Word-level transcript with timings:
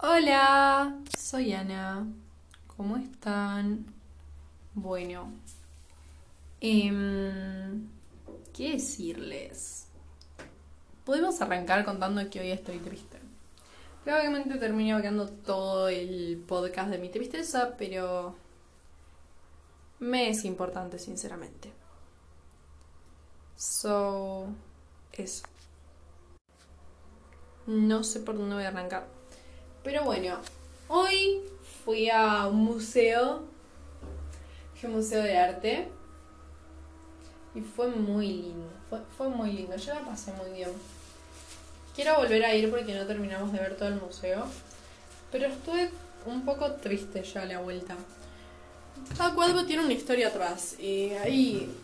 Hola, 0.00 0.96
soy 1.18 1.52
Ana. 1.52 2.06
¿Cómo 2.76 2.96
están? 2.98 3.84
Bueno, 4.72 5.32
em, 6.60 7.88
¿qué 8.54 8.74
decirles? 8.74 9.88
Podemos 11.04 11.40
arrancar 11.42 11.84
contando 11.84 12.30
que 12.30 12.38
hoy 12.38 12.52
estoy 12.52 12.78
triste. 12.78 13.18
Probablemente 14.04 14.56
termine 14.58 14.92
hablando 14.92 15.28
todo 15.28 15.88
el 15.88 16.44
podcast 16.46 16.90
de 16.90 16.98
mi 16.98 17.08
tristeza, 17.08 17.74
pero 17.76 18.36
me 19.98 20.30
es 20.30 20.44
importante, 20.44 21.00
sinceramente. 21.00 21.72
So, 23.56 24.46
eso. 25.12 25.42
No 27.66 28.04
sé 28.04 28.20
por 28.20 28.38
dónde 28.38 28.54
voy 28.54 28.64
a 28.64 28.68
arrancar. 28.68 29.17
Pero 29.88 30.04
bueno, 30.04 30.36
hoy 30.88 31.40
fui 31.82 32.10
a 32.10 32.46
un 32.46 32.56
museo, 32.56 33.40
un 34.82 34.92
museo 34.92 35.22
de 35.22 35.38
arte 35.38 35.88
y 37.54 37.62
fue 37.62 37.88
muy 37.88 38.26
lindo, 38.28 38.68
fue, 38.90 38.98
fue 39.16 39.30
muy 39.30 39.50
lindo, 39.50 39.74
yo 39.76 39.94
la 39.94 40.02
pasé 40.02 40.34
muy 40.34 40.50
bien. 40.50 40.68
Quiero 41.96 42.16
volver 42.16 42.44
a 42.44 42.54
ir 42.54 42.68
porque 42.68 42.94
no 42.94 43.06
terminamos 43.06 43.50
de 43.50 43.60
ver 43.60 43.78
todo 43.78 43.88
el 43.88 43.94
museo, 43.94 44.44
pero 45.32 45.46
estuve 45.46 45.88
un 46.26 46.44
poco 46.44 46.70
triste 46.72 47.22
ya 47.22 47.40
a 47.40 47.46
la 47.46 47.60
vuelta. 47.60 47.96
Cada 49.16 49.34
cuadro 49.34 49.64
tiene 49.64 49.86
una 49.86 49.94
historia 49.94 50.28
atrás 50.28 50.78
y 50.78 51.12
hay 51.12 51.74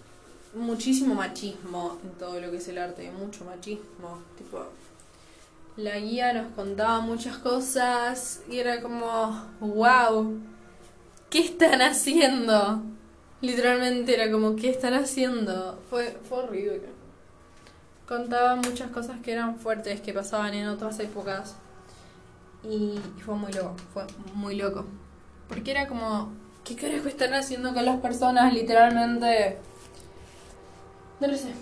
muchísimo 0.52 1.14
machismo 1.14 1.98
en 2.04 2.10
todo 2.18 2.38
lo 2.38 2.50
que 2.50 2.58
es 2.58 2.68
el 2.68 2.76
arte, 2.76 3.10
mucho 3.12 3.46
machismo, 3.46 4.20
tipo 4.36 4.66
la 5.76 5.98
guía 5.98 6.32
nos 6.32 6.52
contaba 6.52 7.00
muchas 7.00 7.38
cosas 7.38 8.42
y 8.48 8.58
era 8.58 8.80
como, 8.80 9.44
wow, 9.60 10.38
¿qué 11.30 11.40
están 11.40 11.82
haciendo? 11.82 12.82
Literalmente 13.40 14.14
era 14.14 14.30
como, 14.30 14.54
¿qué 14.56 14.70
están 14.70 14.94
haciendo? 14.94 15.80
Fue, 15.90 16.16
fue 16.28 16.44
horrible. 16.44 16.82
Contaba 18.06 18.56
muchas 18.56 18.90
cosas 18.90 19.18
que 19.22 19.32
eran 19.32 19.58
fuertes, 19.58 20.00
que 20.00 20.12
pasaban 20.12 20.54
en 20.54 20.68
otras 20.68 21.00
épocas. 21.00 21.56
Y, 22.62 22.98
fue 23.24 23.34
muy 23.34 23.52
loco, 23.52 23.74
fue 23.92 24.04
muy 24.34 24.54
loco. 24.56 24.86
Porque 25.48 25.72
era 25.72 25.88
como, 25.88 26.32
¿qué 26.64 26.76
carajo 26.76 27.08
están 27.08 27.34
haciendo 27.34 27.74
con 27.74 27.84
las 27.84 28.00
personas? 28.00 28.52
Literalmente... 28.54 29.58
No 31.20 31.26
lo 31.26 31.36
sé. 31.36 31.52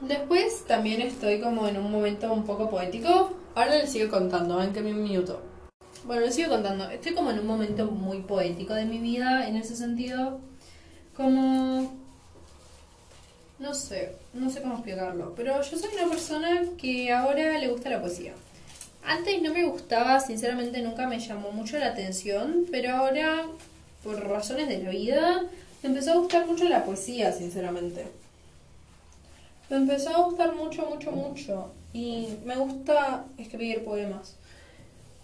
Después 0.00 0.64
también 0.66 1.00
estoy 1.00 1.40
como 1.40 1.66
en 1.66 1.78
un 1.78 1.90
momento 1.90 2.32
un 2.32 2.44
poco 2.44 2.68
poético. 2.68 3.34
Ahora 3.54 3.78
les 3.78 3.90
sigo 3.90 4.10
contando, 4.10 4.58
ven 4.58 4.72
que 4.72 4.80
un 4.80 5.02
minuto. 5.02 5.40
Bueno, 6.04 6.22
les 6.22 6.34
sigo 6.34 6.50
contando. 6.50 6.88
Estoy 6.90 7.14
como 7.14 7.30
en 7.30 7.38
un 7.38 7.46
momento 7.46 7.86
muy 7.86 8.20
poético 8.20 8.74
de 8.74 8.84
mi 8.84 8.98
vida, 8.98 9.48
en 9.48 9.56
ese 9.56 9.74
sentido. 9.74 10.40
Como... 11.16 11.94
No 13.58 13.72
sé, 13.72 14.12
no 14.34 14.50
sé 14.50 14.60
cómo 14.60 14.74
explicarlo. 14.74 15.34
Pero 15.34 15.62
yo 15.62 15.78
soy 15.78 15.88
una 15.98 16.10
persona 16.10 16.62
que 16.76 17.10
ahora 17.10 17.58
le 17.58 17.68
gusta 17.68 17.88
la 17.88 18.02
poesía. 18.02 18.34
Antes 19.02 19.40
no 19.40 19.54
me 19.54 19.64
gustaba, 19.64 20.20
sinceramente 20.20 20.82
nunca 20.82 21.08
me 21.08 21.18
llamó 21.20 21.52
mucho 21.52 21.78
la 21.78 21.86
atención, 21.86 22.66
pero 22.70 22.94
ahora, 22.94 23.46
por 24.04 24.22
razones 24.28 24.68
de 24.68 24.82
la 24.82 24.90
vida, 24.90 25.44
me 25.82 25.88
empezó 25.88 26.12
a 26.12 26.16
gustar 26.16 26.46
mucho 26.46 26.64
la 26.64 26.84
poesía, 26.84 27.32
sinceramente. 27.32 28.04
Me 29.68 29.76
empezó 29.76 30.10
a 30.10 30.22
gustar 30.22 30.54
mucho, 30.54 30.86
mucho, 30.86 31.10
mucho. 31.10 31.72
Y 31.92 32.28
me 32.44 32.56
gusta 32.56 33.24
escribir 33.36 33.84
poemas. 33.84 34.36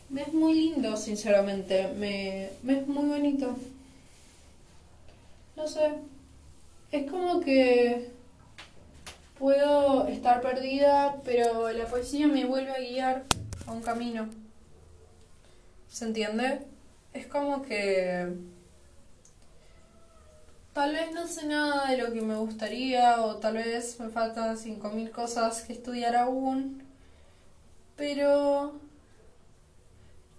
Me 0.09 0.23
es 0.23 0.33
muy 0.33 0.55
lindo, 0.55 0.97
sinceramente. 0.97 1.89
Me, 1.99 2.51
me 2.63 2.81
es 2.81 2.87
muy 2.87 3.09
bonito. 3.09 3.57
No 5.57 5.69
sé. 5.69 5.93
Es 6.91 7.11
como 7.11 7.41
que 7.41 8.11
puedo 9.39 10.07
estar 10.09 10.41
perdida, 10.41 11.17
pero 11.25 11.71
la 11.73 11.87
poesía 11.87 12.27
me 12.27 12.45
vuelve 12.45 12.73
a 12.73 12.81
guiar 12.81 13.25
a 13.67 13.73
un 13.73 13.83
camino. 13.83 14.29
¿Se 15.89 16.05
entiende? 16.05 16.63
Es 17.13 17.27
como 17.27 17.63
que 17.63 18.29
Tal 20.73 20.95
vez 20.95 21.13
no 21.13 21.27
sé 21.29 21.47
nada 21.47 21.91
de 21.91 21.99
lo 21.99 22.13
que 22.13 22.23
me 22.23 22.35
gustaría 22.37 23.21
o 23.23 23.37
tal 23.37 23.55
vez 23.55 24.01
me 24.01 24.09
faltan 24.09 24.57
5.000 24.57 25.11
cosas 25.11 25.63
que 25.63 25.75
estudiar 25.75 26.17
aún, 26.17 26.83
pero 27.97 28.81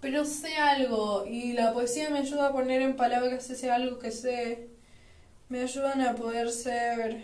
pero 0.00 0.24
sé 0.24 0.56
algo 0.56 1.24
y 1.26 1.52
la 1.54 1.72
poesía 1.72 2.10
me 2.10 2.18
ayuda 2.18 2.48
a 2.48 2.52
poner 2.52 2.82
en 2.82 2.96
palabras 2.96 3.48
ese 3.48 3.70
algo 3.70 3.98
que 3.98 4.10
sé. 4.10 4.68
Me 5.48 5.62
ayudan 5.62 6.00
a 6.02 6.14
poder 6.14 6.50
ser 6.50 7.22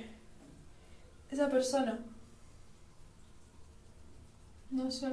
esa 1.31 1.51
persona. 1.51 1.99
No 4.71 4.91
sé. 4.91 5.09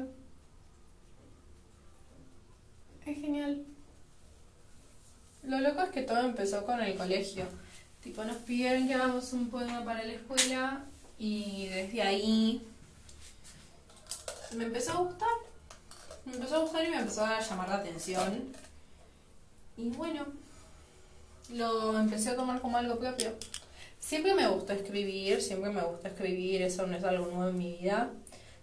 Es 3.06 3.20
genial. 3.20 3.66
Lo 5.44 5.60
loco 5.60 5.82
es 5.82 5.90
que 5.90 6.04
todo 6.04 6.20
empezó 6.20 6.66
con 6.66 6.80
el 6.82 6.96
colegio. 6.96 7.46
Tipo, 8.08 8.24
nos 8.24 8.38
pidieron 8.38 8.88
que 8.88 8.94
hagamos 8.94 9.34
un 9.34 9.50
poema 9.50 9.84
para 9.84 10.02
la 10.02 10.14
escuela 10.14 10.82
y 11.20 11.68
desde 11.68 12.02
ahí 12.02 12.66
me 14.56 14.64
empezó 14.64 14.94
a 14.94 15.02
gustar. 15.02 15.28
Me 16.26 16.36
empezó 16.36 16.56
a 16.56 16.60
gustar 16.60 16.86
y 16.86 16.90
me 16.90 17.00
empezó 17.00 17.26
a 17.26 17.42
llamar 17.42 17.68
la 17.68 17.76
atención. 17.76 18.44
Y 19.76 19.90
bueno, 19.90 20.26
lo 21.50 22.00
empecé 22.00 22.30
a 22.30 22.38
tomar 22.38 22.62
como 22.62 22.78
algo 22.78 22.98
propio. 22.98 23.34
Siempre 24.00 24.34
me 24.34 24.48
gusta 24.48 24.74
escribir, 24.74 25.42
siempre 25.42 25.70
me 25.70 25.82
gusta 25.82 26.08
escribir, 26.08 26.62
eso 26.62 26.88
no 26.88 26.96
es 26.96 27.04
algo 27.04 27.26
nuevo 27.26 27.50
en 27.50 27.58
mi 27.58 27.78
vida. 27.78 28.12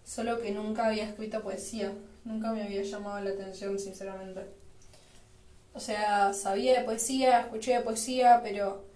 Solo 0.07 0.41
que 0.41 0.53
nunca 0.53 0.87
había 0.87 1.05
escrito 1.05 1.43
poesía, 1.43 1.93
nunca 2.25 2.51
me 2.51 2.63
había 2.63 2.83
llamado 2.83 3.23
la 3.23 3.29
atención, 3.29 3.79
sinceramente. 3.79 4.41
O 5.75 5.81
sea, 5.81 6.33
sabía 6.33 6.79
de 6.79 6.85
poesía, 6.87 7.43
escuché 7.43 7.75
de 7.75 7.81
poesía, 7.81 8.41
pero 8.43 8.94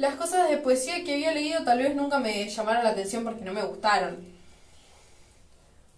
las 0.00 0.14
cosas 0.14 0.48
de 0.48 0.56
poesía 0.56 1.04
que 1.04 1.12
había 1.12 1.32
leído 1.32 1.62
tal 1.62 1.78
vez 1.78 1.94
nunca 1.94 2.18
me 2.18 2.48
llamaron 2.48 2.84
la 2.84 2.90
atención 2.90 3.22
porque 3.22 3.44
no 3.44 3.52
me 3.52 3.62
gustaron. 3.62 4.16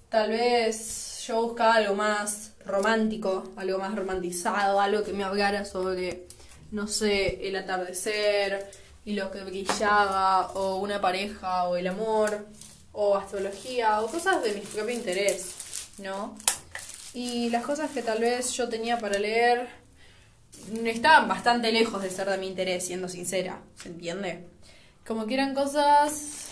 Tal 0.08 0.30
vez 0.30 1.24
yo 1.24 1.40
buscaba 1.40 1.76
algo 1.76 1.94
más 1.94 2.50
romántico, 2.66 3.52
algo 3.56 3.78
más 3.78 3.94
romantizado, 3.94 4.80
algo 4.80 5.04
que 5.04 5.12
me 5.12 5.22
hablara 5.22 5.64
sobre, 5.64 6.26
no 6.72 6.88
sé, 6.88 7.46
el 7.46 7.54
atardecer 7.54 8.72
y 9.04 9.14
lo 9.14 9.30
que 9.30 9.44
brillaba, 9.44 10.50
o 10.54 10.76
una 10.76 11.00
pareja, 11.00 11.68
o 11.68 11.76
el 11.76 11.86
amor, 11.86 12.44
o 12.90 13.16
astrología, 13.16 14.00
o 14.00 14.08
cosas 14.08 14.42
de 14.42 14.52
mi 14.52 14.60
propio 14.62 14.94
interés, 14.94 15.54
¿no? 15.98 16.36
Y 17.14 17.50
las 17.50 17.64
cosas 17.64 17.92
que 17.92 18.02
tal 18.02 18.18
vez 18.18 18.52
yo 18.52 18.68
tenía 18.68 18.98
para 18.98 19.18
leer 19.18 19.81
estaban 20.84 21.28
bastante 21.28 21.72
lejos 21.72 22.02
de 22.02 22.10
ser 22.10 22.28
de 22.28 22.38
mi 22.38 22.48
interés, 22.48 22.86
siendo 22.86 23.08
sincera, 23.08 23.60
¿se 23.76 23.88
entiende? 23.88 24.46
Como 25.06 25.26
que 25.26 25.34
eran 25.34 25.54
cosas 25.54 26.48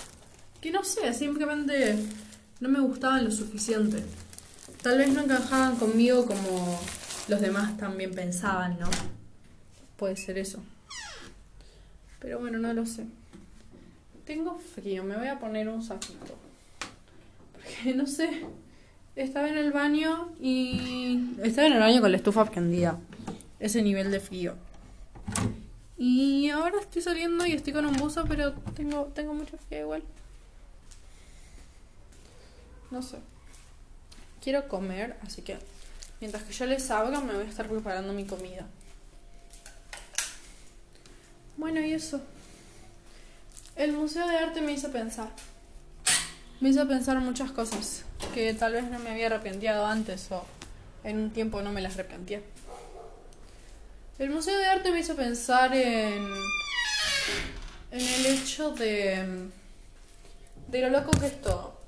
que 0.61 0.71
no 0.71 0.85
sé, 0.85 1.15
simplemente 1.15 1.97
no 2.61 2.69
me 2.69 2.81
gustaban 2.81 3.25
lo 3.25 3.31
suficiente. 3.31 4.03
Tal 4.83 4.99
vez 4.99 5.13
no 5.13 5.23
encajaban 5.23 5.77
conmigo 5.77 6.27
como 6.27 6.81
los 7.29 7.41
demás 7.41 7.77
también 7.77 8.13
pensaban, 8.13 8.79
¿no? 8.79 8.89
Puede 9.97 10.17
ser 10.17 10.39
eso. 10.39 10.61
Pero 12.19 12.39
bueno, 12.39 12.59
no 12.59 12.73
lo 12.73 12.87
sé. 12.87 13.05
Tengo 14.25 14.59
frío, 14.59 15.05
me 15.05 15.17
voy 15.17 15.29
a 15.29 15.39
poner 15.39 15.69
un 15.69 15.83
saquito. 15.83 16.37
Porque 17.53 17.95
no 17.95 18.07
sé. 18.07 18.45
Estaba 19.17 19.49
en 19.49 19.59
el 19.59 19.73
baño 19.73 20.33
y. 20.41 21.35
Estaba 21.43 21.67
en 21.67 21.75
el 21.75 21.81
baño 21.81 22.01
con 22.01 22.11
la 22.11 22.17
estufa 22.17 22.45
prendida 22.45 22.99
ese 23.61 23.83
nivel 23.83 24.11
de 24.11 24.21
frío. 24.21 24.55
Y 25.97 26.49
ahora 26.49 26.81
estoy 26.81 27.03
saliendo 27.03 27.47
y 27.47 27.53
estoy 27.53 27.75
con 27.75 27.85
un 27.85 27.95
buzo, 27.97 28.25
pero 28.25 28.53
tengo, 28.75 29.05
tengo 29.15 29.35
mucho 29.35 29.59
frío 29.59 29.81
igual. 29.83 30.03
No 32.91 33.03
sé. 33.03 33.19
Quiero 34.43 34.67
comer, 34.67 35.17
así 35.23 35.43
que 35.43 35.59
mientras 36.21 36.43
que 36.45 36.53
yo 36.53 36.67
les 36.67 36.91
abra 36.91 37.21
me 37.21 37.35
voy 37.35 37.45
a 37.45 37.49
estar 37.49 37.69
preparando 37.69 38.15
mi 38.15 38.25
comida. 38.25 38.67
Bueno, 41.59 41.81
y 41.81 41.93
eso. 41.93 42.23
El 43.77 43.93
Museo 43.93 44.27
de 44.27 44.39
Arte 44.39 44.63
me 44.63 44.73
hizo 44.73 44.91
pensar. 44.91 45.29
Me 46.61 46.71
hizo 46.71 46.89
pensar 46.89 47.21
muchas 47.21 47.53
cosas 47.53 48.05
que 48.35 48.55
tal 48.55 48.73
vez 48.73 48.85
no 48.85 48.99
me 48.99 49.11
había 49.11 49.27
arrepentido 49.27 49.85
antes 49.85 50.33
o 50.33 50.45
en 51.05 51.19
un 51.19 51.31
tiempo 51.31 51.61
no 51.63 51.73
me 51.73 51.83
las 51.83 51.95
arrepentí. 51.95 52.37
El 54.21 54.29
Museo 54.29 54.55
de 54.59 54.67
Arte 54.67 54.91
me 54.91 55.01
hizo 55.01 55.17
pensar 55.17 55.75
en, 55.75 56.31
en 57.91 58.01
el 58.01 58.27
hecho 58.27 58.71
de, 58.73 59.49
de 60.69 60.81
lo 60.83 60.91
loco 60.91 61.11
que 61.19 61.25
es 61.25 61.41
todo. 61.41 61.81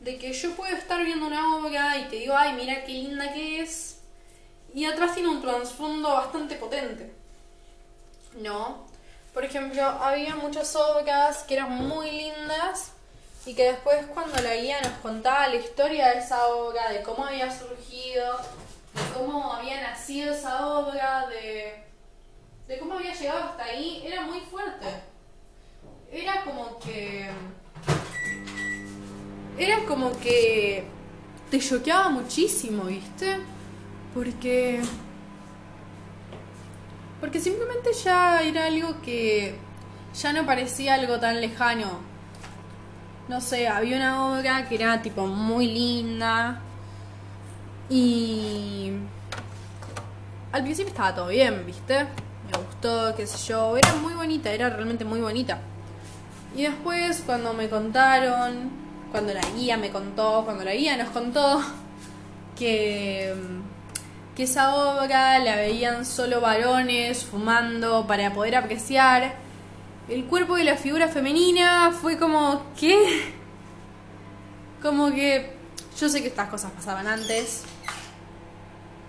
de 0.00 0.16
que 0.16 0.32
yo 0.32 0.56
puedo 0.56 0.74
estar 0.74 1.04
viendo 1.04 1.26
una 1.26 1.56
obra 1.56 1.98
y 1.98 2.04
te 2.08 2.16
digo, 2.16 2.34
ay, 2.34 2.54
mira 2.54 2.82
qué 2.84 2.92
linda 2.92 3.30
que 3.34 3.60
es, 3.60 3.98
y 4.74 4.86
atrás 4.86 5.12
tiene 5.14 5.28
un 5.28 5.42
trasfondo 5.42 6.08
bastante 6.14 6.56
potente. 6.56 7.12
¿No? 8.36 8.86
Por 9.34 9.44
ejemplo, 9.44 9.84
había 9.84 10.34
muchas 10.36 10.74
obras 10.74 11.42
que 11.44 11.54
eran 11.56 11.72
muy 11.72 12.10
lindas 12.10 12.92
y 13.44 13.54
que 13.54 13.64
después 13.64 14.06
cuando 14.14 14.40
la 14.40 14.56
guía 14.56 14.80
nos 14.80 14.94
contaba 15.02 15.48
la 15.48 15.56
historia 15.56 16.08
de 16.08 16.20
esa 16.20 16.46
obra, 16.48 16.90
de 16.90 17.02
cómo 17.02 17.26
había 17.26 17.50
surgido, 17.56 18.38
de 18.94 19.00
cómo 19.14 19.52
había 19.52 19.80
nacido 19.82 20.32
esa 20.32 20.66
obra, 20.66 21.26
de, 21.28 21.84
de 22.68 22.78
cómo 22.78 22.94
había 22.94 23.14
llegado 23.14 23.44
hasta 23.44 23.64
ahí, 23.64 24.02
era 24.04 24.22
muy 24.22 24.40
fuerte. 24.40 24.86
Era 26.10 26.44
como 26.44 26.78
que... 26.78 27.30
Era 29.58 29.78
como 29.86 30.18
que 30.18 30.84
te 31.50 31.58
choqueaba 31.58 32.08
muchísimo, 32.10 32.84
¿viste? 32.84 33.38
Porque... 34.14 34.80
Porque 37.20 37.40
simplemente 37.40 37.92
ya 37.92 38.42
era 38.42 38.66
algo 38.66 39.00
que 39.00 39.54
ya 40.20 40.32
no 40.32 40.44
parecía 40.44 40.94
algo 40.94 41.18
tan 41.18 41.40
lejano. 41.40 42.00
No 43.28 43.40
sé, 43.40 43.68
había 43.68 43.96
una 43.96 44.26
obra 44.32 44.68
que 44.68 44.74
era 44.74 45.00
tipo 45.00 45.26
muy 45.26 45.66
linda. 45.68 46.60
Y... 47.88 48.92
Al 50.52 50.62
principio 50.62 50.90
estaba 50.90 51.14
todo 51.14 51.28
bien, 51.28 51.64
¿viste? 51.64 52.04
Me 52.04 52.58
gustó, 52.58 53.14
qué 53.16 53.26
sé 53.26 53.38
yo. 53.48 53.76
Era 53.76 53.94
muy 53.94 54.14
bonita, 54.14 54.52
era 54.52 54.68
realmente 54.68 55.04
muy 55.04 55.20
bonita. 55.20 55.58
Y 56.54 56.62
después 56.62 57.22
cuando 57.24 57.54
me 57.54 57.68
contaron, 57.68 58.70
cuando 59.10 59.32
la 59.32 59.42
guía 59.56 59.76
me 59.76 59.90
contó, 59.90 60.42
cuando 60.44 60.64
la 60.64 60.74
guía 60.74 60.96
nos 60.96 61.10
contó 61.10 61.62
que 62.58 63.34
que 64.34 64.44
esa 64.44 64.74
obra 64.74 65.38
la 65.40 65.56
veían 65.56 66.06
solo 66.06 66.40
varones 66.40 67.24
fumando 67.24 68.06
para 68.06 68.32
poder 68.32 68.56
apreciar 68.56 69.34
el 70.08 70.24
cuerpo 70.24 70.56
de 70.56 70.64
la 70.64 70.76
figura 70.76 71.08
femenina 71.08 71.92
fue 71.92 72.16
como 72.16 72.64
¿qué? 72.78 73.24
como 74.82 75.12
que 75.12 75.54
yo 76.02 76.08
sé 76.10 76.20
que 76.20 76.28
estas 76.28 76.50
cosas 76.50 76.72
pasaban 76.72 77.06
antes 77.06 77.62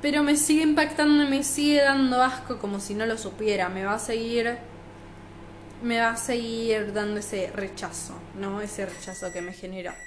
pero 0.02 0.24
me 0.24 0.38
sigue 0.38 0.64
impactando 0.64 1.24
y 1.24 1.28
me 1.28 1.44
sigue 1.44 1.82
dando 1.82 2.24
asco 2.24 2.60
como 2.60 2.80
si 2.80 2.94
no 2.94 3.06
lo 3.06 3.18
supiera 3.18 3.68
me 3.68 3.84
va 3.84 3.96
a 3.96 4.00
seguir 4.00 4.58
me 5.82 6.00
va 6.00 6.12
a 6.12 6.18
seguir 6.18 6.94
dando 6.94 7.20
ese 7.20 7.52
rechazo 7.52 8.14
no 8.40 8.62
ese 8.62 8.86
rechazo 8.86 9.34
que 9.34 9.42
me 9.42 9.52
genera 9.54 9.98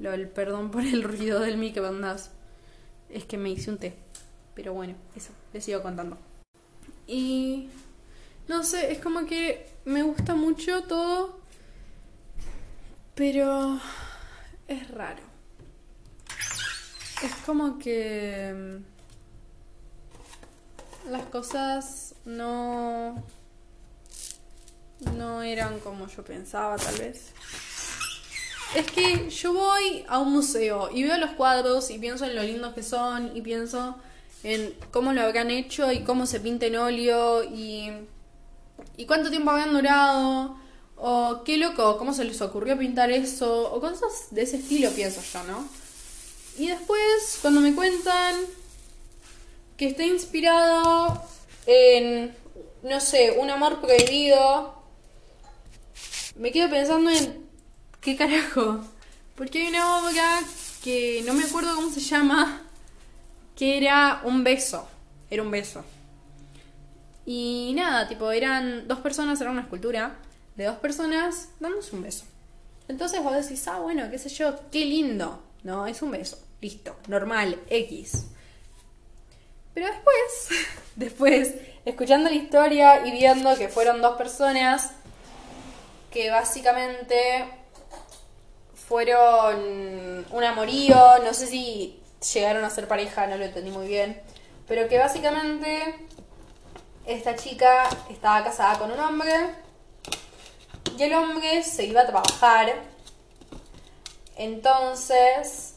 el 0.00 0.28
perdón 0.28 0.70
por 0.70 0.82
el 0.82 1.02
ruido 1.02 1.40
del 1.40 1.58
microondas 1.58 2.30
es 3.10 3.24
que 3.24 3.36
me 3.36 3.50
hice 3.50 3.70
un 3.70 3.78
té 3.78 3.96
pero 4.54 4.74
bueno, 4.74 4.94
eso, 5.16 5.32
les 5.54 5.64
sigo 5.64 5.82
contando. 5.82 6.18
Y 7.06 7.70
no 8.46 8.62
sé, 8.62 8.92
es 8.92 8.98
como 8.98 9.24
que 9.24 9.66
me 9.86 10.02
gusta 10.02 10.34
mucho 10.34 10.82
todo, 10.82 11.40
pero 13.14 13.80
es 14.68 14.90
raro. 14.90 15.29
Es 17.22 17.34
como 17.44 17.78
que 17.78 18.82
mm, 21.06 21.10
las 21.10 21.24
cosas 21.24 22.14
no 22.24 23.22
no 25.16 25.42
eran 25.42 25.80
como 25.80 26.06
yo 26.08 26.22
pensaba 26.24 26.76
tal 26.76 26.96
vez. 26.96 27.32
Es 28.74 28.86
que 28.86 29.28
yo 29.30 29.52
voy 29.52 30.04
a 30.08 30.18
un 30.18 30.32
museo 30.32 30.90
y 30.92 31.02
veo 31.02 31.18
los 31.18 31.30
cuadros 31.32 31.90
y 31.90 31.98
pienso 31.98 32.24
en 32.24 32.36
lo 32.36 32.42
lindos 32.42 32.74
que 32.74 32.82
son 32.82 33.36
y 33.36 33.42
pienso 33.42 33.96
en 34.42 34.74
cómo 34.90 35.12
lo 35.12 35.22
habrán 35.22 35.50
hecho 35.50 35.90
y 35.90 36.04
cómo 36.04 36.26
se 36.26 36.40
pinta 36.40 36.66
en 36.66 36.76
óleo 36.76 37.42
y, 37.42 37.90
y 38.96 39.06
cuánto 39.06 39.28
tiempo 39.30 39.50
habían 39.50 39.72
durado 39.72 40.56
o 40.96 41.42
qué 41.44 41.56
loco, 41.56 41.98
cómo 41.98 42.14
se 42.14 42.24
les 42.24 42.40
ocurrió 42.40 42.78
pintar 42.78 43.10
eso 43.10 43.72
o 43.72 43.80
cosas 43.80 44.28
de 44.30 44.42
ese 44.42 44.58
estilo 44.58 44.90
pienso 44.90 45.20
yo, 45.32 45.42
¿no? 45.44 45.68
Y 46.60 46.68
después 46.68 47.38
cuando 47.40 47.62
me 47.62 47.74
cuentan 47.74 48.34
que 49.78 49.86
está 49.86 50.04
inspirado 50.04 51.24
en, 51.64 52.36
no 52.82 53.00
sé, 53.00 53.30
un 53.30 53.48
amor 53.48 53.80
prohibido, 53.80 54.74
me 56.36 56.52
quedo 56.52 56.68
pensando 56.68 57.08
en 57.08 57.48
qué 58.02 58.14
carajo, 58.14 58.84
porque 59.36 59.62
hay 59.62 59.68
una 59.68 60.00
obra 60.00 60.40
que 60.84 61.22
no 61.24 61.32
me 61.32 61.44
acuerdo 61.44 61.74
cómo 61.74 61.90
se 61.90 62.00
llama, 62.00 62.60
que 63.56 63.78
era 63.78 64.20
un 64.24 64.44
beso. 64.44 64.86
Era 65.30 65.42
un 65.42 65.50
beso. 65.50 65.82
Y 67.24 67.72
nada, 67.74 68.06
tipo, 68.06 68.30
eran 68.32 68.86
dos 68.86 68.98
personas, 68.98 69.40
era 69.40 69.50
una 69.50 69.62
escultura 69.62 70.18
de 70.56 70.66
dos 70.66 70.76
personas 70.76 71.48
dándose 71.58 71.96
un 71.96 72.02
beso. 72.02 72.26
Entonces 72.86 73.22
vos 73.22 73.34
decís, 73.34 73.66
ah, 73.66 73.78
bueno, 73.78 74.10
qué 74.10 74.18
sé 74.18 74.28
yo, 74.28 74.60
qué 74.70 74.84
lindo. 74.84 75.42
No, 75.62 75.86
es 75.86 76.02
un 76.02 76.10
beso. 76.10 76.49
Listo, 76.60 76.96
normal, 77.08 77.58
X. 77.68 78.26
Pero 79.72 79.86
después, 79.86 80.48
después, 80.96 81.54
escuchando 81.84 82.28
la 82.28 82.36
historia 82.36 83.06
y 83.06 83.12
viendo 83.12 83.56
que 83.56 83.68
fueron 83.68 84.02
dos 84.02 84.16
personas 84.16 84.92
que 86.10 86.30
básicamente 86.30 87.44
fueron 88.74 90.26
un 90.30 90.44
amorío, 90.44 90.96
no 91.24 91.32
sé 91.32 91.46
si 91.46 92.02
llegaron 92.32 92.64
a 92.64 92.70
ser 92.70 92.88
pareja, 92.88 93.26
no 93.26 93.36
lo 93.36 93.44
entendí 93.44 93.70
muy 93.70 93.86
bien. 93.86 94.20
Pero 94.66 94.88
que 94.88 94.98
básicamente 94.98 95.94
esta 97.06 97.36
chica 97.36 97.88
estaba 98.10 98.44
casada 98.44 98.78
con 98.78 98.90
un 98.90 99.00
hombre 99.00 99.32
y 100.98 101.02
el 101.02 101.14
hombre 101.14 101.62
se 101.62 101.84
iba 101.84 102.02
a 102.02 102.06
trabajar. 102.06 102.74
Entonces, 104.36 105.69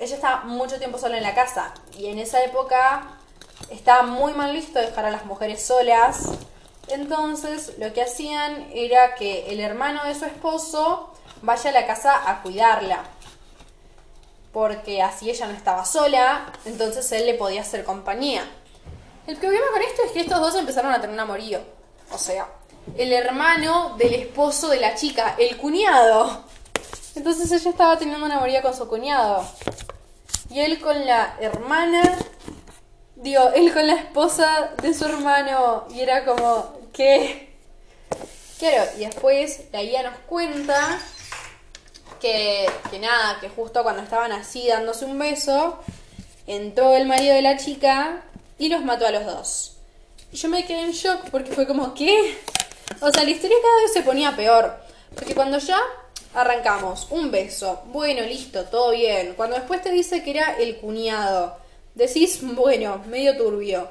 ella 0.00 0.14
estaba 0.14 0.44
mucho 0.44 0.78
tiempo 0.78 0.98
sola 0.98 1.18
en 1.18 1.22
la 1.22 1.34
casa 1.34 1.72
y 1.96 2.06
en 2.06 2.18
esa 2.18 2.42
época 2.42 3.18
estaba 3.70 4.02
muy 4.02 4.32
mal 4.32 4.52
visto 4.52 4.78
dejar 4.78 5.04
a 5.04 5.10
las 5.10 5.26
mujeres 5.26 5.62
solas. 5.64 6.30
Entonces, 6.88 7.74
lo 7.78 7.92
que 7.92 8.02
hacían 8.02 8.68
era 8.74 9.14
que 9.14 9.52
el 9.52 9.60
hermano 9.60 10.02
de 10.04 10.14
su 10.14 10.24
esposo 10.24 11.12
vaya 11.42 11.70
a 11.70 11.72
la 11.72 11.86
casa 11.86 12.28
a 12.28 12.42
cuidarla 12.42 13.04
porque 14.52 15.02
así 15.02 15.30
ella 15.30 15.46
no 15.46 15.52
estaba 15.52 15.84
sola, 15.84 16.52
entonces 16.64 17.10
él 17.12 17.26
le 17.26 17.34
podía 17.34 17.60
hacer 17.60 17.84
compañía. 17.84 18.42
El 19.26 19.36
problema 19.36 19.66
con 19.72 19.82
esto 19.82 20.02
es 20.04 20.12
que 20.12 20.20
estos 20.20 20.40
dos 20.40 20.54
empezaron 20.56 20.92
a 20.92 21.00
tener 21.00 21.14
un 21.14 21.20
amorío. 21.20 21.60
O 22.12 22.18
sea, 22.18 22.48
el 22.96 23.12
hermano 23.12 23.94
del 23.96 24.14
esposo 24.14 24.68
de 24.68 24.80
la 24.80 24.94
chica, 24.94 25.36
el 25.38 25.56
cuñado. 25.56 26.44
Entonces 27.14 27.50
ella 27.52 27.70
estaba 27.70 27.98
teniendo 27.98 28.24
una 28.26 28.36
amorío 28.36 28.62
con 28.62 28.74
su 28.74 28.88
cuñado. 28.88 29.46
Y 30.50 30.60
él 30.60 30.80
con 30.80 31.06
la 31.06 31.36
hermana, 31.40 32.02
digo, 33.16 33.50
él 33.54 33.72
con 33.72 33.86
la 33.86 33.94
esposa 33.94 34.72
de 34.82 34.92
su 34.92 35.04
hermano. 35.04 35.86
Y 35.94 36.00
era 36.00 36.24
como, 36.24 36.78
¿qué? 36.92 37.54
Claro, 38.58 38.90
y 38.98 39.06
después 39.06 39.62
la 39.72 39.82
guía 39.82 40.02
nos 40.02 40.18
cuenta 40.26 40.98
que, 42.20 42.68
nada, 43.00 43.38
que 43.40 43.48
justo 43.48 43.82
cuando 43.82 44.02
estaban 44.02 44.32
así 44.32 44.68
dándose 44.68 45.04
un 45.04 45.18
beso, 45.18 45.78
entró 46.46 46.94
el 46.94 47.06
marido 47.06 47.34
de 47.34 47.42
la 47.42 47.56
chica 47.56 48.22
y 48.58 48.68
los 48.68 48.84
mató 48.84 49.06
a 49.06 49.12
los 49.12 49.24
dos. 49.24 49.76
Y 50.32 50.36
yo 50.36 50.48
me 50.48 50.66
quedé 50.66 50.82
en 50.82 50.92
shock 50.92 51.30
porque 51.30 51.52
fue 51.52 51.66
como, 51.66 51.94
¿qué? 51.94 52.38
O 53.00 53.10
sea, 53.10 53.24
la 53.24 53.30
historia 53.30 53.56
cada 53.62 53.82
vez 53.82 53.92
se 53.92 54.02
ponía 54.02 54.36
peor. 54.36 54.78
Porque 55.14 55.34
cuando 55.34 55.58
ya 55.58 55.78
arrancamos, 56.34 57.08
un 57.10 57.30
beso, 57.30 57.82
bueno, 57.86 58.22
listo, 58.22 58.64
todo 58.64 58.92
bien. 58.92 59.34
Cuando 59.36 59.56
después 59.56 59.82
te 59.82 59.90
dice 59.90 60.22
que 60.22 60.30
era 60.30 60.56
el 60.58 60.76
cuñado, 60.76 61.56
decís, 61.94 62.40
bueno, 62.42 63.02
medio 63.08 63.36
turbio. 63.36 63.88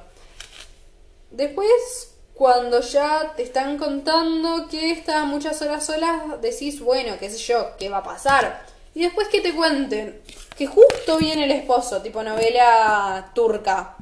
Después 1.31 2.09
cuando 2.39 2.79
ya 2.79 3.33
te 3.35 3.43
están 3.43 3.77
contando 3.77 4.69
que 4.69 4.91
está 4.91 5.25
muchas 5.25 5.61
horas 5.61 5.85
solas, 5.85 6.39
decís, 6.41 6.79
bueno, 6.79 7.17
qué 7.19 7.29
sé 7.29 7.37
yo, 7.37 7.75
qué 7.77 7.89
va 7.89 7.97
a 7.97 8.03
pasar. 8.03 8.65
Y 8.95 9.01
después 9.01 9.27
que 9.27 9.41
te 9.41 9.53
cuenten 9.53 10.21
que 10.57 10.65
justo 10.65 11.17
viene 11.17 11.43
el 11.43 11.51
esposo, 11.51 12.01
tipo 12.01 12.23
novela 12.23 13.31
turca, 13.35 13.97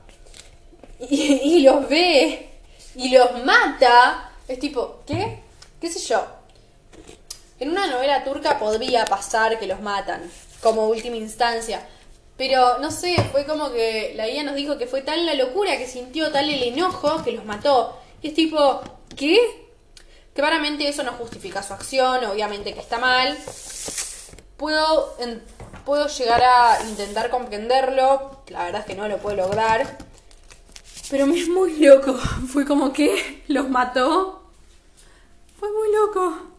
y, 0.99 1.61
los 1.61 1.89
ve 1.89 2.49
y 2.95 3.09
los 3.09 3.43
mata, 3.43 4.31
es 4.47 4.59
tipo, 4.59 4.99
¿qué? 5.07 5.41
¿Qué 5.81 5.89
sé 5.89 5.99
yo? 5.99 6.23
En 7.59 7.71
una 7.71 7.87
novela 7.87 8.23
turca 8.23 8.59
podría 8.59 9.05
pasar 9.05 9.59
que 9.59 9.67
los 9.67 9.81
matan, 9.81 10.21
como 10.61 10.87
última 10.87 11.15
instancia. 11.15 11.81
Pero 12.37 12.77
no 12.77 12.91
sé, 12.91 13.15
fue 13.31 13.45
como 13.45 13.71
que 13.71 14.13
la 14.15 14.27
guía 14.27 14.43
nos 14.43 14.55
dijo 14.55 14.77
que 14.77 14.85
fue 14.85 15.01
tal 15.01 15.25
la 15.25 15.33
locura 15.33 15.77
que 15.77 15.87
sintió 15.87 16.31
tal 16.31 16.49
el 16.49 16.61
enojo 16.61 17.23
que 17.23 17.31
los 17.31 17.45
mató. 17.45 17.97
Y 18.21 18.27
es 18.27 18.33
tipo, 18.35 18.81
¿qué? 19.15 19.39
Claramente 20.35 20.87
eso 20.87 21.01
no 21.01 21.13
justifica 21.13 21.63
su 21.63 21.73
acción, 21.73 22.23
obviamente 22.25 22.75
que 22.75 22.79
está 22.79 22.99
mal. 22.99 23.35
Puedo 24.55 25.15
puedo 25.83 26.07
llegar 26.07 26.43
a 26.43 26.83
intentar 26.87 27.31
comprenderlo. 27.31 28.43
La 28.49 28.65
verdad 28.65 28.81
es 28.81 28.87
que 28.87 28.95
no 28.95 29.07
lo 29.07 29.17
puedo 29.17 29.37
lograr. 29.37 29.97
Pero 31.09 31.25
me 31.25 31.39
es 31.39 31.47
muy 31.47 31.77
loco. 31.77 32.13
Fue 32.47 32.65
como 32.65 32.93
que 32.93 33.43
los 33.47 33.67
mató. 33.69 34.43
Fue 35.59 35.69
muy 35.71 35.91
loco. 35.91 36.56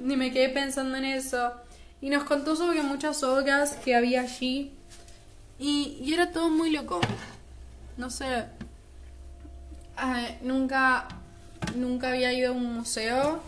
Ni 0.00 0.16
me 0.16 0.32
quedé 0.32 0.48
pensando 0.48 0.96
en 0.96 1.04
eso. 1.04 1.52
Y 2.00 2.10
nos 2.10 2.24
contó 2.24 2.56
sobre 2.56 2.82
muchas 2.82 3.22
obras 3.22 3.74
que 3.84 3.94
había 3.94 4.22
allí. 4.22 4.72
Y, 5.58 5.98
y 6.02 6.14
era 6.14 6.32
todo 6.32 6.48
muy 6.48 6.70
loco. 6.70 7.00
No 7.96 8.10
sé. 8.10 8.46
Ay, 9.96 10.38
nunca, 10.42 11.06
nunca 11.76 12.08
había 12.08 12.32
ido 12.32 12.52
a 12.52 12.56
un 12.56 12.74
museo 12.74 13.42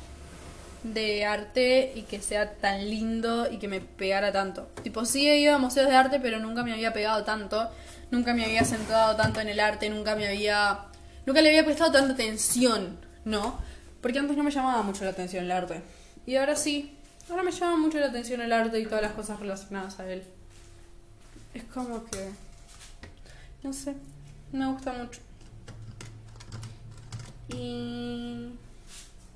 de 0.83 1.25
arte 1.25 1.93
y 1.95 2.03
que 2.03 2.21
sea 2.21 2.55
tan 2.55 2.91
lindo 2.91 3.51
y 3.51 3.59
que 3.59 3.69
me 3.69 3.81
pegara 3.81 4.33
tanto. 4.33 4.69
Tipo, 4.83 5.05
sí 5.05 5.29
he 5.29 5.39
ido 5.39 5.55
a 5.55 5.59
museos 5.59 5.89
de 5.89 5.97
arte, 5.97 6.21
pero 6.21 6.39
nunca 6.39 6.63
me 6.63 6.73
había 6.73 6.93
pegado 6.93 7.25
tanto. 7.25 7.71
Nunca 8.11 8.35
me 8.35 8.45
había 8.45 8.65
centrado 8.65 9.17
tanto 9.17 9.41
en 9.41 9.49
el 9.49 9.61
arte, 9.61 9.89
nunca 9.89 10.15
me 10.17 10.29
había. 10.29 10.81
Nunca 11.25 11.41
le 11.41 11.49
había 11.49 11.65
prestado 11.65 11.93
tanta 11.93 12.13
atención, 12.13 12.99
¿no? 13.25 13.59
Porque 14.01 14.19
antes 14.19 14.37
no 14.37 14.43
me 14.43 14.51
llamaba 14.51 14.83
mucho 14.83 15.05
la 15.05 15.11
atención 15.11 15.45
el 15.45 15.53
arte. 15.53 15.81
Y 16.27 16.37
ahora 16.37 16.57
sí. 16.57 16.97
Ahora 17.31 17.43
me 17.43 17.53
llama 17.53 17.77
mucho 17.77 17.99
la 17.99 18.07
atención 18.07 18.41
el 18.41 18.53
arte 18.53 18.79
y 18.79 18.87
todas 18.87 19.03
las 19.03 19.13
cosas 19.13 19.41
relacionadas 19.41 19.99
a 20.01 20.11
él. 20.11 20.23
Es 21.55 21.65
como 21.65 22.05
que. 22.07 22.31
No 23.63 23.73
sé. 23.73 23.95
Me 24.53 24.67
gusta 24.67 24.93
mucho. 24.93 25.21
Y 27.49 28.51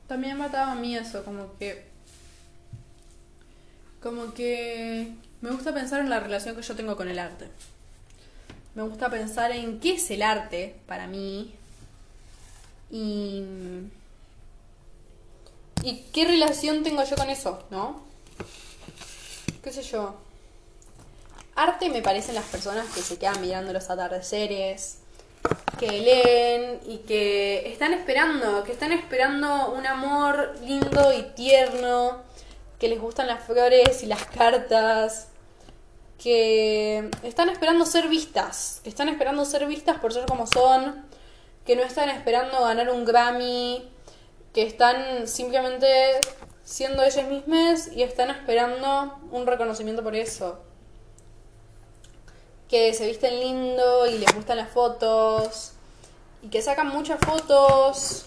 también 0.06 0.38
mataba 0.38 0.72
a 0.72 0.76
mí 0.76 0.96
eso, 0.96 1.24
como 1.24 1.56
que. 1.58 1.84
Como 4.02 4.32
que. 4.34 5.12
Me 5.40 5.50
gusta 5.50 5.74
pensar 5.74 6.00
en 6.00 6.10
la 6.10 6.20
relación 6.20 6.56
que 6.56 6.62
yo 6.62 6.76
tengo 6.76 6.96
con 6.96 7.08
el 7.08 7.18
arte. 7.18 7.48
Me 8.74 8.82
gusta 8.82 9.10
pensar 9.10 9.52
en 9.52 9.80
qué 9.80 9.94
es 9.94 10.10
el 10.10 10.22
arte 10.22 10.76
para 10.86 11.06
mí. 11.06 11.54
Y. 12.90 13.44
¿Y 15.86 15.98
qué 16.12 16.24
relación 16.24 16.82
tengo 16.82 17.04
yo 17.04 17.14
con 17.14 17.30
eso, 17.30 17.62
no? 17.70 18.02
¿Qué 19.62 19.70
sé 19.70 19.84
yo? 19.84 20.16
Arte 21.54 21.88
me 21.90 22.02
parecen 22.02 22.34
las 22.34 22.46
personas 22.46 22.88
que 22.92 23.02
se 23.02 23.20
quedan 23.20 23.40
mirando 23.40 23.72
los 23.72 23.88
atardeceres, 23.88 24.98
que 25.78 25.86
leen 25.86 26.80
y 26.88 26.96
que 27.06 27.70
están 27.70 27.92
esperando, 27.92 28.64
que 28.64 28.72
están 28.72 28.90
esperando 28.90 29.74
un 29.74 29.86
amor 29.86 30.56
lindo 30.64 31.12
y 31.12 31.22
tierno, 31.36 32.20
que 32.80 32.88
les 32.88 33.00
gustan 33.00 33.28
las 33.28 33.44
flores 33.44 34.02
y 34.02 34.06
las 34.06 34.24
cartas, 34.24 35.28
que 36.20 37.08
están 37.22 37.48
esperando 37.48 37.86
ser 37.86 38.08
vistas, 38.08 38.80
que 38.82 38.90
están 38.90 39.08
esperando 39.08 39.44
ser 39.44 39.64
vistas 39.68 40.00
por 40.00 40.12
ser 40.12 40.26
como 40.26 40.48
son, 40.48 41.06
que 41.64 41.76
no 41.76 41.84
están 41.84 42.08
esperando 42.08 42.60
ganar 42.64 42.90
un 42.90 43.04
Grammy, 43.04 43.88
que 44.56 44.62
están 44.62 45.28
simplemente 45.28 45.86
siendo 46.64 47.02
ellos 47.02 47.28
mismos 47.28 47.88
y 47.94 48.02
están 48.02 48.30
esperando 48.30 49.18
un 49.30 49.46
reconocimiento 49.46 50.02
por 50.02 50.14
eso 50.14 50.58
que 52.66 52.94
se 52.94 53.06
visten 53.06 53.38
lindo 53.38 54.06
y 54.06 54.16
les 54.16 54.34
gustan 54.34 54.56
las 54.56 54.70
fotos 54.70 55.72
y 56.40 56.48
que 56.48 56.62
sacan 56.62 56.88
muchas 56.88 57.20
fotos 57.20 58.24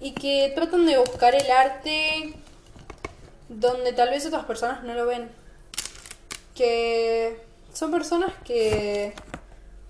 y 0.00 0.12
que 0.12 0.52
tratan 0.54 0.86
de 0.86 0.98
buscar 0.98 1.34
el 1.34 1.50
arte 1.50 2.34
donde 3.48 3.92
tal 3.92 4.10
vez 4.10 4.24
otras 4.26 4.44
personas 4.44 4.84
no 4.84 4.94
lo 4.94 5.06
ven. 5.06 5.28
Que 6.54 7.44
son 7.72 7.90
personas 7.90 8.32
que, 8.44 9.12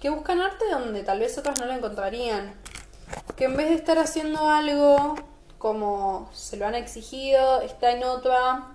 que 0.01 0.09
buscan 0.09 0.41
arte 0.41 0.65
donde 0.71 1.03
tal 1.03 1.21
vez 1.21 1.37
otras 1.37 1.61
no 1.61 1.67
lo 1.67 1.75
encontrarían. 1.75 2.60
Que 3.41 3.47
en 3.47 3.57
vez 3.57 3.71
de 3.71 3.77
estar 3.77 3.97
haciendo 3.99 4.51
algo 4.51 5.15
como 5.57 6.29
se 6.35 6.59
lo 6.59 6.67
han 6.67 6.75
exigido, 6.75 7.63
está 7.63 7.93
en 7.93 8.05
otra, 8.05 8.67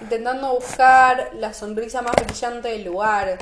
intentando 0.00 0.54
buscar 0.54 1.30
la 1.34 1.54
sonrisa 1.54 2.02
más 2.02 2.16
brillante 2.16 2.66
del 2.66 2.82
lugar 2.82 3.38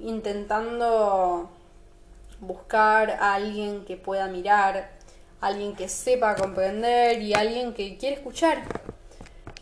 intentando 0.00 1.48
buscar 2.40 3.12
a 3.12 3.34
alguien 3.34 3.84
que 3.84 3.96
pueda 3.96 4.26
mirar, 4.26 4.90
alguien 5.40 5.76
que 5.76 5.88
sepa 5.88 6.34
comprender 6.34 7.22
y 7.22 7.32
alguien 7.32 7.72
que 7.72 7.96
quiere 7.96 8.16
escuchar. 8.16 8.64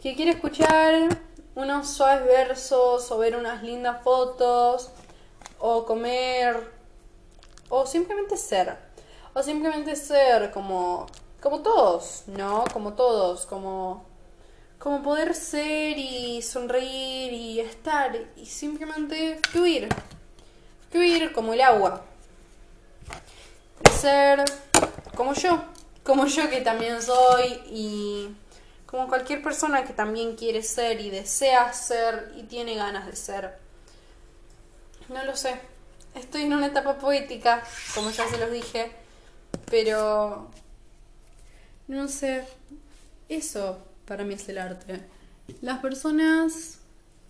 Que 0.01 0.17
quiere 0.17 0.31
escuchar 0.31 1.21
unos 1.55 1.91
suaves 1.91 2.25
versos 2.25 3.11
o 3.11 3.19
ver 3.19 3.37
unas 3.37 3.63
lindas 3.63 4.03
fotos 4.03 4.91
o 5.59 5.85
comer 5.85 6.73
o 7.69 7.85
simplemente 7.85 8.39
ser. 8.39 8.86
O 9.37 9.43
simplemente 9.43 9.95
ser 9.97 10.51
como 10.51 11.05
como 11.43 11.61
todos, 11.61 12.23
¿no? 12.27 12.65
Como 12.73 12.95
todos, 12.95 13.45
como 13.45 14.07
como 14.79 15.03
poder 15.03 15.35
ser 15.35 15.99
y 15.99 16.41
sonreír 16.41 17.35
y 17.35 17.61
estar 17.61 18.17
y 18.35 18.47
simplemente 18.47 19.39
fluir 19.51 19.91
fluir 20.91 21.33
como 21.33 21.53
el 21.53 21.61
agua. 21.61 22.03
Ser 24.01 24.43
como 25.15 25.35
yo, 25.35 25.63
como 26.03 26.25
yo 26.25 26.49
que 26.49 26.63
también 26.63 27.03
soy 27.03 27.61
y 27.67 28.35
como 28.87 29.07
cualquier 29.07 29.43
persona 29.43 29.85
que 29.85 29.93
también 29.93 30.37
quiere 30.37 30.63
ser 30.63 30.99
y 31.03 31.11
desea 31.11 31.75
ser 31.75 32.33
y 32.37 32.45
tiene 32.45 32.75
ganas 32.75 33.05
de 33.05 33.17
ser. 33.17 33.59
No 35.11 35.23
lo 35.25 35.37
sé. 35.37 35.61
Estoy 36.15 36.45
en 36.45 36.55
una 36.55 36.69
etapa 36.69 36.97
poética, 36.97 37.63
como 37.95 38.11
ya 38.11 38.27
se 38.29 38.39
los 38.39 38.51
dije, 38.51 39.05
pero 39.71 40.51
no 41.89 42.09
sé. 42.09 42.45
Eso 43.29 43.79
para 44.05 44.25
mí 44.25 44.35
es 44.35 44.49
el 44.49 44.59
arte. 44.59 45.01
Las 45.61 45.81
personas 45.81 46.79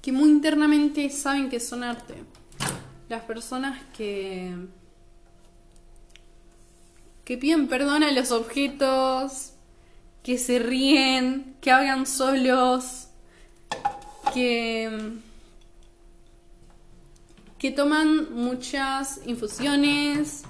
que 0.02 0.12
muy 0.12 0.28
internamente 0.28 1.09
saben 1.11 1.49
que 1.49 1.61
son 1.61 1.85
arte 1.85 2.14
las 3.09 3.23
personas 3.23 3.80
que 3.97 4.54
que 7.25 7.37
piden 7.37 7.66
perdón 7.66 8.04
a 8.04 8.12
los 8.12 8.30
objetos, 8.30 9.52
que 10.23 10.38
se 10.38 10.61
ríen, 10.61 11.56
que 11.61 11.73
hablan 11.73 12.06
solos, 12.06 13.09
que 14.33 15.18
que 17.59 17.71
toman 17.71 18.33
muchas 18.35 19.21
infusiones, 19.26 20.42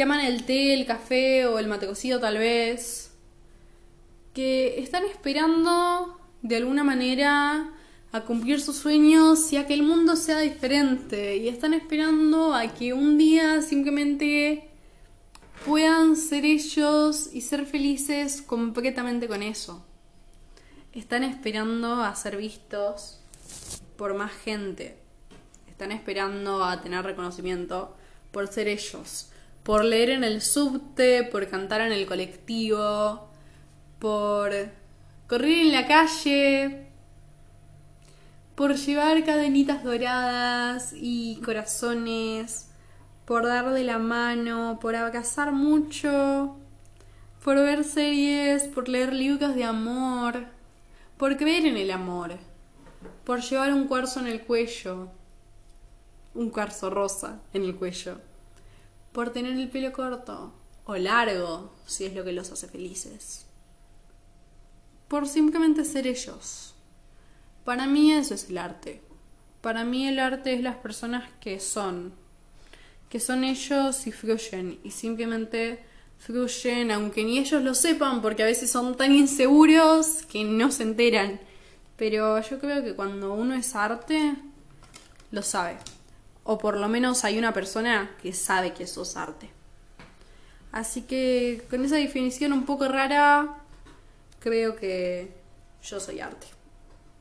que 0.00 0.04
aman 0.04 0.20
el 0.20 0.46
té, 0.46 0.72
el 0.72 0.86
café 0.86 1.44
o 1.44 1.58
el 1.58 1.68
mate 1.68 1.86
cocido 1.86 2.18
tal 2.20 2.38
vez, 2.38 3.12
que 4.32 4.80
están 4.80 5.04
esperando 5.04 6.18
de 6.40 6.56
alguna 6.56 6.82
manera 6.82 7.70
a 8.10 8.20
cumplir 8.22 8.62
sus 8.62 8.76
sueños 8.76 9.52
y 9.52 9.58
a 9.58 9.66
que 9.66 9.74
el 9.74 9.82
mundo 9.82 10.16
sea 10.16 10.38
diferente. 10.38 11.36
Y 11.36 11.48
están 11.48 11.74
esperando 11.74 12.54
a 12.54 12.66
que 12.68 12.94
un 12.94 13.18
día 13.18 13.60
simplemente 13.60 14.70
puedan 15.66 16.16
ser 16.16 16.46
ellos 16.46 17.28
y 17.34 17.42
ser 17.42 17.66
felices 17.66 18.40
completamente 18.40 19.28
con 19.28 19.42
eso. 19.42 19.84
Están 20.94 21.24
esperando 21.24 22.02
a 22.02 22.16
ser 22.16 22.38
vistos 22.38 23.20
por 23.98 24.14
más 24.14 24.32
gente. 24.32 24.96
Están 25.68 25.92
esperando 25.92 26.64
a 26.64 26.80
tener 26.80 27.04
reconocimiento 27.04 27.94
por 28.32 28.48
ser 28.48 28.66
ellos. 28.66 29.29
Por 29.70 29.84
leer 29.84 30.10
en 30.10 30.24
el 30.24 30.42
subte, 30.42 31.22
por 31.22 31.46
cantar 31.46 31.80
en 31.80 31.92
el 31.92 32.04
colectivo, 32.04 33.28
por 34.00 34.50
correr 35.28 35.58
en 35.58 35.70
la 35.70 35.86
calle, 35.86 36.88
por 38.56 38.74
llevar 38.74 39.24
cadenitas 39.24 39.84
doradas 39.84 40.92
y 40.92 41.40
corazones, 41.44 42.66
por 43.24 43.46
dar 43.46 43.70
de 43.70 43.84
la 43.84 43.98
mano, 43.98 44.80
por 44.82 44.96
abrazar 44.96 45.52
mucho, 45.52 46.56
por 47.44 47.54
ver 47.54 47.84
series, 47.84 48.64
por 48.64 48.88
leer 48.88 49.12
libros 49.12 49.54
de 49.54 49.62
amor, 49.62 50.46
por 51.16 51.36
creer 51.36 51.66
en 51.66 51.76
el 51.76 51.92
amor, 51.92 52.32
por 53.22 53.40
llevar 53.40 53.72
un 53.72 53.86
cuarzo 53.86 54.18
en 54.18 54.26
el 54.26 54.40
cuello, 54.40 55.10
un 56.34 56.50
cuarzo 56.50 56.90
rosa 56.90 57.38
en 57.52 57.62
el 57.62 57.76
cuello, 57.76 58.18
por 59.12 59.32
tener 59.32 59.52
el 59.52 59.68
pelo 59.68 59.92
corto 59.92 60.52
o 60.84 60.96
largo, 60.96 61.72
si 61.86 62.04
es 62.04 62.14
lo 62.14 62.24
que 62.24 62.32
los 62.32 62.50
hace 62.50 62.68
felices, 62.68 63.46
por 65.08 65.26
simplemente 65.28 65.84
ser 65.84 66.06
ellos 66.06 66.70
para 67.64 67.86
mí 67.86 68.12
eso 68.12 68.34
es 68.34 68.48
el 68.50 68.58
arte. 68.58 69.00
Para 69.60 69.84
mí 69.84 70.08
el 70.08 70.18
arte 70.18 70.54
es 70.54 70.62
las 70.62 70.76
personas 70.76 71.30
que 71.40 71.60
son, 71.60 72.12
que 73.08 73.20
son 73.20 73.44
ellos 73.44 74.06
y 74.06 74.12
fluyen, 74.12 74.80
y 74.82 74.90
simplemente 74.90 75.84
fluyen, 76.18 76.90
aunque 76.90 77.22
ni 77.22 77.38
ellos 77.38 77.62
lo 77.62 77.74
sepan, 77.74 78.22
porque 78.22 78.42
a 78.42 78.46
veces 78.46 78.70
son 78.70 78.96
tan 78.96 79.12
inseguros 79.12 80.24
que 80.30 80.42
no 80.44 80.72
se 80.72 80.84
enteran. 80.84 81.40
Pero 81.96 82.40
yo 82.40 82.58
creo 82.58 82.82
que 82.82 82.94
cuando 82.94 83.34
uno 83.34 83.54
es 83.54 83.74
arte, 83.76 84.34
lo 85.30 85.42
sabe. 85.42 85.76
O 86.52 86.58
por 86.58 86.76
lo 86.76 86.88
menos 86.88 87.24
hay 87.24 87.38
una 87.38 87.54
persona 87.54 88.10
que 88.20 88.32
sabe 88.32 88.74
que 88.74 88.88
sos 88.88 89.16
arte. 89.16 89.48
Así 90.72 91.02
que 91.02 91.64
con 91.70 91.84
esa 91.84 91.94
definición 91.94 92.52
un 92.52 92.66
poco 92.66 92.88
rara, 92.88 93.54
creo 94.40 94.74
que 94.74 95.32
yo 95.80 96.00
soy 96.00 96.18
arte. 96.18 96.48